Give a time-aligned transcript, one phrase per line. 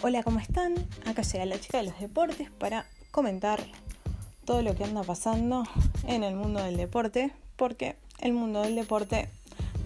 [0.00, 0.76] Hola, ¿cómo están?
[1.06, 3.58] Acá llega la chica de los deportes para comentar
[4.44, 5.64] todo lo que anda pasando
[6.06, 9.28] en el mundo del deporte, porque el mundo del deporte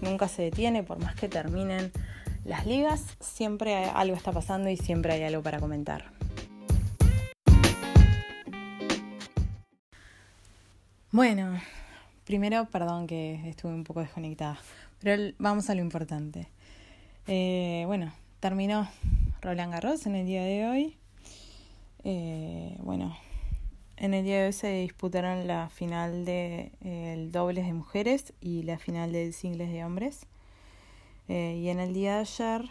[0.01, 1.91] nunca se detiene, por más que terminen
[2.45, 6.11] las ligas, siempre algo está pasando y siempre hay algo para comentar.
[11.09, 11.59] Bueno,
[12.23, 14.59] primero, perdón que estuve un poco desconectada,
[14.99, 16.49] pero vamos a lo importante.
[17.25, 18.87] Eh, bueno, terminó
[19.43, 20.97] Roland Garros en el día de hoy.
[22.05, 23.13] Eh, bueno,
[23.97, 28.63] en el día de hoy se disputaron la final de eh, dobles de mujeres y
[28.63, 30.27] la final de singles de hombres.
[31.27, 32.69] Eh, y en el día de ayer,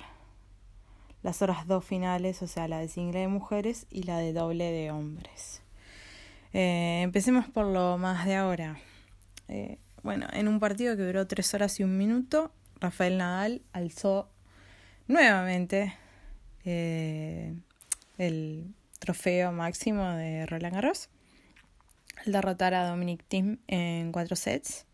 [1.23, 4.65] las horas dos finales, o sea, la de single de mujeres y la de doble
[4.73, 5.63] de hombres.
[6.55, 8.79] empecemos por lo más de ahora.
[10.03, 14.31] bueno, en un partido que duró tres horas y un minuto, Rafael Nadal alzó
[15.07, 15.95] nuevamente
[16.65, 17.55] eh,
[18.19, 21.09] el trofeo máximo de Roland Garros.
[22.25, 24.87] Al derrotar a Dominic Thiem en cuatro sets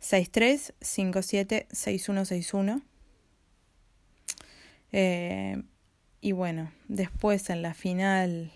[0.00, 2.82] 6-3, 5-7, 6-1,
[4.92, 5.64] 6-1
[6.20, 8.50] y bueno, después en la final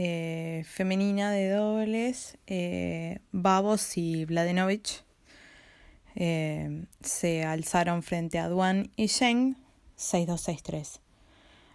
[0.00, 5.02] eh, femenina de dobles, eh, Babos y Vladenovic
[6.14, 9.56] eh, se alzaron frente a Duan y Sheng
[9.98, 11.00] 6263.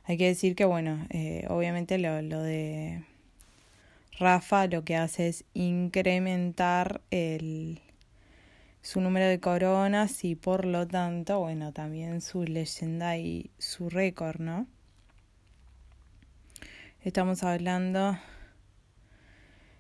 [0.06, 3.04] Hay que decir que, bueno, eh, obviamente lo, lo, de
[4.18, 7.82] Rafa lo que hace es incrementar el,
[8.82, 14.40] su número de coronas y por lo tanto, bueno, también su leyenda y su récord,
[14.40, 14.68] ¿no?
[17.02, 18.18] Estamos hablando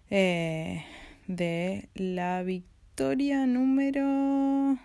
[0.10, 0.84] eh,
[1.28, 4.78] de la victoria número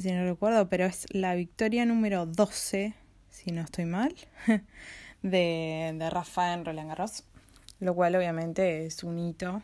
[0.00, 2.94] si no recuerdo, pero es la victoria número 12,
[3.30, 4.14] si no estoy mal,
[5.22, 7.24] de, de Rafa en Roland Garros,
[7.80, 9.62] lo cual obviamente es un hito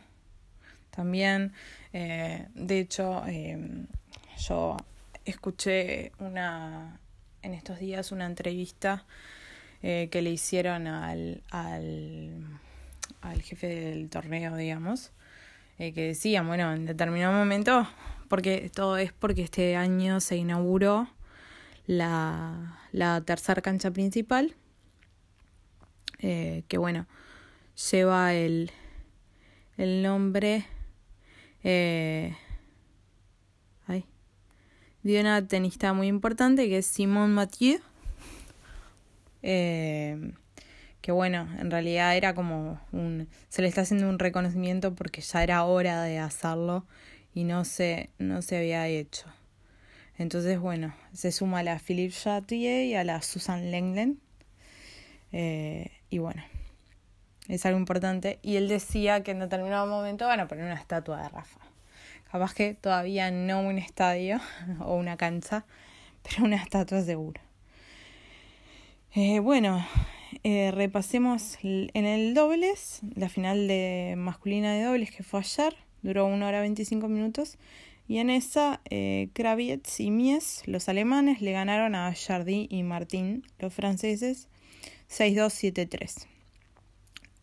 [0.91, 1.53] también.
[1.93, 3.85] Eh, de hecho, eh,
[4.37, 4.77] yo
[5.25, 6.99] escuché una
[7.41, 9.05] en estos días una entrevista
[9.81, 12.45] eh, que le hicieron al, al,
[13.21, 15.11] al jefe del torneo, digamos,
[15.77, 17.87] que decían, bueno, en determinado momento
[18.31, 21.09] porque todo es porque este año se inauguró
[21.85, 24.55] la, la tercera cancha principal,
[26.19, 27.07] eh, que bueno,
[27.91, 28.71] lleva el,
[29.75, 30.65] el nombre
[31.65, 32.37] eh,
[33.87, 34.05] ay,
[35.03, 37.81] de una tenista muy importante que es Simone Mathieu.
[39.43, 40.31] Eh,
[41.01, 45.43] que bueno, en realidad era como un, se le está haciendo un reconocimiento porque ya
[45.43, 46.85] era hora de hacerlo
[47.33, 49.27] y no se, no se había hecho.
[50.17, 54.19] Entonces, bueno, se suma a la Philippe Chatrier y a la Susan Lenglen.
[55.31, 56.43] Eh, y bueno,
[57.47, 58.39] es algo importante.
[58.41, 61.59] Y él decía que en determinado momento van a poner una estatua de Rafa.
[62.31, 64.39] Capaz que todavía no un estadio
[64.79, 65.65] o una cancha,
[66.23, 67.41] pero una estatua seguro.
[69.13, 69.85] Eh, bueno,
[70.43, 75.75] eh, repasemos en el dobles, la final de masculina de dobles que fue ayer.
[76.01, 77.57] Duró una hora 25 minutos.
[78.07, 83.43] Y en esa, eh, Kravitz y Mies, los alemanes, le ganaron a Jardy y Martín,
[83.59, 84.49] los franceses,
[85.07, 86.27] 6-2-7-3.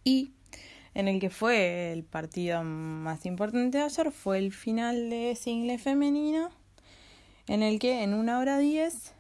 [0.05, 0.33] Y
[0.95, 5.79] en el que fue el partido más importante de ayer fue el final de single
[5.79, 6.51] femenino,
[7.47, 9.15] en el que en una hora 10,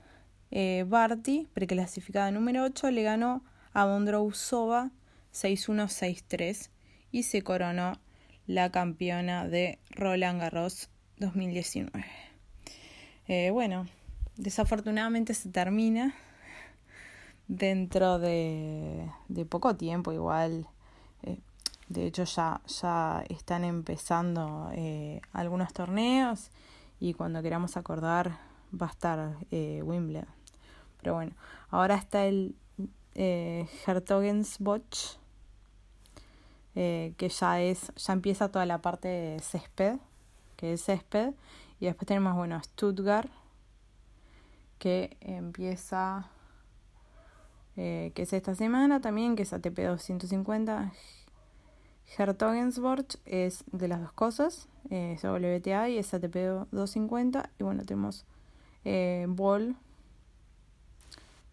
[0.50, 4.90] eh, Barty, preclasificada número 8, le ganó a Bondrousova
[5.32, 6.70] 6-1-6-3
[7.12, 7.98] y se coronó
[8.48, 10.88] la campeona de Roland Garros
[11.18, 12.04] 2019.
[13.28, 13.86] Eh, bueno,
[14.36, 16.14] desafortunadamente se termina
[17.46, 20.66] dentro de, de poco tiempo igual.
[21.22, 21.38] Eh,
[21.88, 26.50] de hecho ya, ya están empezando eh, algunos torneos
[26.98, 28.38] y cuando queramos acordar
[28.74, 30.26] va a estar Wimbledon.
[31.00, 31.32] Pero bueno,
[31.70, 32.56] ahora está el
[33.14, 35.18] eh, Hertogensbosch
[36.80, 39.98] eh, que ya es, ya empieza toda la parte de césped,
[40.54, 41.34] que es césped,
[41.80, 43.28] y después tenemos, bueno, Stuttgart,
[44.78, 46.30] que empieza,
[47.76, 50.92] eh, que es esta semana también, que es ATP 250.
[52.16, 56.36] Hertogensborch es de las dos cosas, es WTA y es ATP
[56.70, 57.50] 250.
[57.58, 58.24] Y bueno, tenemos
[58.84, 59.74] eh, Ball,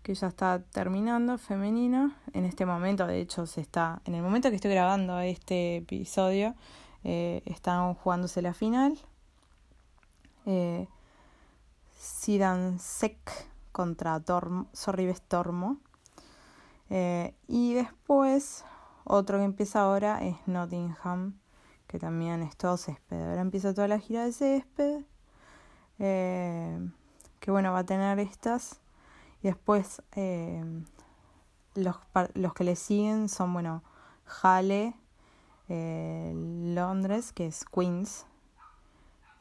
[0.06, 2.16] que ya está terminando, femenina.
[2.34, 6.54] En este momento, de hecho, se está, en el momento que estoy grabando este episodio,
[7.04, 9.00] eh, están jugándose la final.
[10.46, 10.88] Eh,
[11.98, 13.18] Sidan Sek
[13.72, 15.78] contra Tormo, Sorribes Tormo.
[17.48, 18.64] Y después,
[19.06, 21.40] otro que empieza ahora es Nottingham,
[21.88, 23.20] que también es todo césped.
[23.20, 25.04] Ahora empieza toda la gira de césped.
[25.98, 26.80] Eh,
[27.40, 28.82] que bueno, va a tener estas.
[29.46, 30.64] Después eh,
[31.76, 31.96] los,
[32.34, 33.84] los que le siguen son, bueno,
[34.42, 34.96] Halle,
[35.68, 38.26] Londres, que es Queens.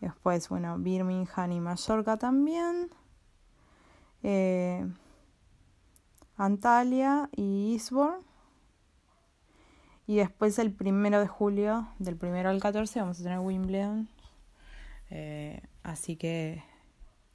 [0.01, 2.91] Después, bueno, Birmingham y Mallorca también.
[6.37, 8.25] Antalya y Eastbourne.
[10.07, 14.09] Y después el primero de julio, del primero al 14, vamos a tener Wimbledon.
[15.09, 16.63] Eh, así que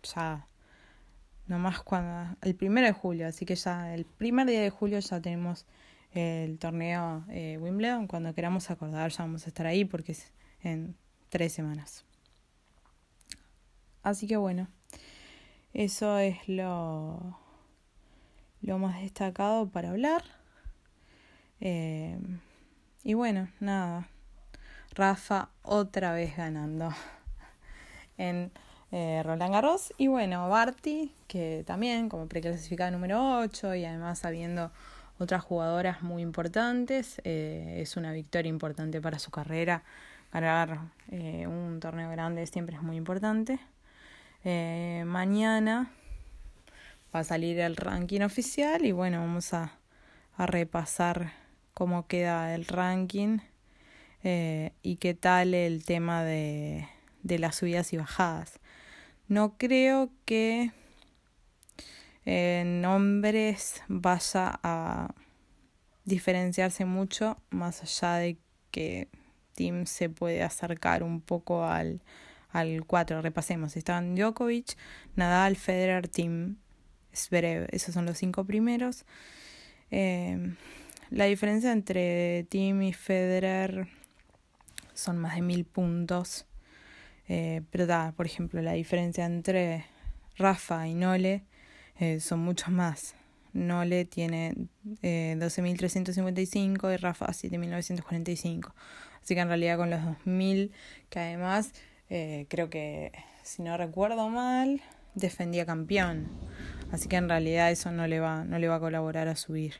[0.03, 0.45] ya,
[1.49, 5.19] nomás cuando, el primero de julio, así que ya el primer día de julio ya
[5.19, 5.65] tenemos
[6.13, 8.07] el torneo eh, Wimbledon.
[8.07, 10.31] Cuando queramos acordar ya vamos a estar ahí porque es
[10.61, 10.95] en
[11.29, 12.05] tres semanas.
[14.03, 14.69] Así que bueno,
[15.73, 17.37] eso es lo
[18.61, 20.23] lo más destacado para hablar.
[21.61, 22.17] Eh,
[23.03, 24.07] y bueno, nada.
[24.95, 26.89] Rafa otra vez ganando
[28.17, 28.51] en
[28.91, 29.93] eh, Roland Garros.
[29.97, 34.71] Y bueno, Barty, que también como preclasificada número 8 y además habiendo
[35.19, 39.83] otras jugadoras muy importantes, eh, es una victoria importante para su carrera.
[40.31, 40.79] Ganar
[41.11, 43.59] un torneo grande siempre es muy importante.
[44.43, 45.89] mañana
[47.13, 49.73] va a salir el ranking oficial y bueno, vamos a,
[50.37, 51.33] a repasar
[51.73, 53.39] cómo queda el ranking
[54.23, 56.87] eh, y qué tal el tema de,
[57.23, 58.59] de las subidas y bajadas.
[59.29, 60.71] No creo que
[62.25, 65.13] en hombres vaya a
[66.03, 68.37] diferenciarse mucho, más allá de
[68.71, 69.07] que
[69.53, 72.01] Tim se puede acercar un poco al,
[72.49, 73.21] al 4.
[73.21, 74.75] Repasemos, están Djokovic,
[75.15, 76.57] Nadal, Federer, Tim
[77.29, 79.05] breve, esos son los cinco primeros.
[79.91, 80.55] Eh,
[81.09, 83.87] la diferencia entre Tim y Federer
[84.93, 86.45] son más de mil puntos.
[87.29, 89.85] Eh, pero da, por ejemplo, la diferencia entre
[90.37, 91.43] Rafa y Nole
[91.99, 93.15] eh, son muchos más.
[93.53, 94.55] Nole tiene
[95.01, 98.73] eh, 12.355 y Rafa 7.945.
[99.21, 100.71] Así que en realidad con los 2.000,
[101.09, 101.71] que además
[102.09, 103.11] eh, creo que,
[103.43, 104.81] si no recuerdo mal,
[105.15, 106.27] defendía campeón.
[106.91, 109.75] Así que en realidad eso no le va, no le va a colaborar a subir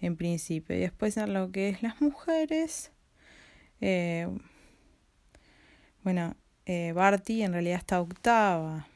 [0.00, 0.76] en principio.
[0.76, 2.92] Y después en lo que es las mujeres,
[3.80, 4.28] eh,
[6.02, 8.86] bueno, eh, Barty en realidad está octava.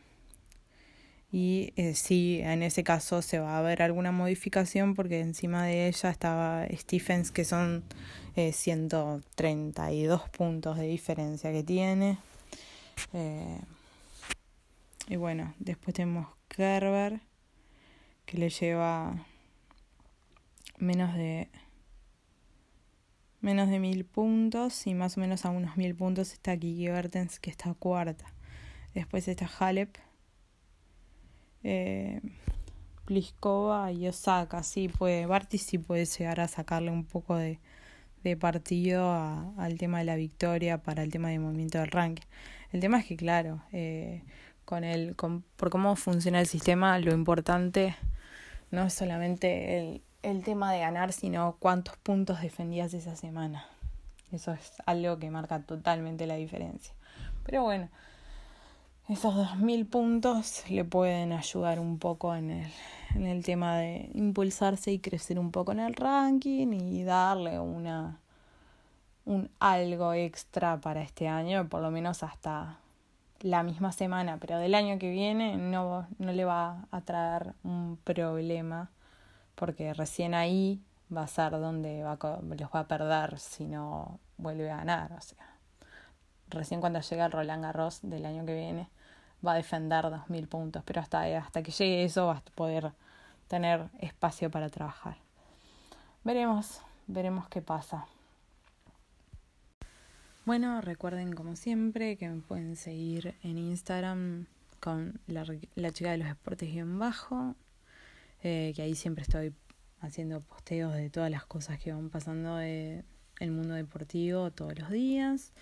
[1.30, 5.88] Y eh, sí, en ese caso se va a ver alguna modificación porque encima de
[5.88, 7.84] ella estaba Stephens, que son
[8.34, 12.18] eh, 132 puntos de diferencia que tiene.
[13.12, 13.60] Eh,
[15.08, 17.20] y bueno, después tenemos Kerber,
[18.24, 19.26] que le lleva
[20.78, 21.48] menos de
[23.40, 27.38] menos de mil puntos y más o menos a unos mil puntos está Kiki Bertens
[27.38, 28.26] que está cuarta.
[28.94, 29.96] Después está Halep
[31.62, 32.20] eh,
[33.04, 34.62] Pliskova y Osaka.
[34.62, 37.58] Sí puede Barty sí puede llegar a sacarle un poco de,
[38.22, 42.26] de partido a, al tema de la victoria para el tema de movimiento del ranking.
[42.72, 44.22] El tema es que claro eh,
[44.64, 47.96] con el con, por cómo funciona el sistema lo importante
[48.70, 53.66] no es solamente el, el tema de ganar, sino cuántos puntos defendías esa semana.
[54.32, 56.94] Eso es algo que marca totalmente la diferencia.
[57.44, 57.88] Pero bueno,
[59.08, 62.72] esos dos mil puntos le pueden ayudar un poco en el,
[63.14, 68.18] en el tema de impulsarse y crecer un poco en el ranking y darle una
[69.28, 72.78] un algo extra para este año, por lo menos hasta
[73.40, 77.98] la misma semana, pero del año que viene no, no le va a traer un
[78.02, 78.90] problema,
[79.58, 80.80] porque recién ahí
[81.14, 85.12] va a ser donde va los va a perder si no vuelve a ganar.
[85.12, 85.56] O sea,
[86.48, 88.88] recién cuando llega el Roland Garros del año que viene
[89.44, 92.92] va a defender 2.000 puntos, pero hasta, hasta que llegue eso va a poder
[93.48, 95.16] tener espacio para trabajar.
[96.22, 98.06] Veremos, veremos qué pasa.
[100.44, 104.46] Bueno, recuerden como siempre que me pueden seguir en Instagram
[104.80, 107.54] con la, la chica de los deportes en bajo,
[108.42, 109.52] eh, que ahí siempre estoy
[110.00, 113.04] haciendo posteos de todas las cosas que van pasando en
[113.40, 115.52] el mundo deportivo todos los días.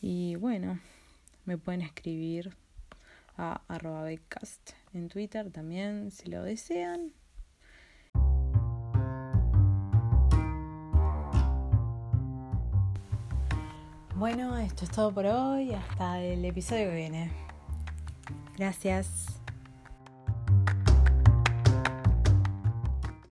[0.00, 0.80] Y bueno,
[1.44, 2.54] me pueden escribir
[3.36, 7.12] a arroba en Twitter también si lo desean.
[14.16, 15.72] Bueno, esto es todo por hoy.
[15.72, 17.32] Hasta el episodio que viene.
[18.56, 19.43] Gracias.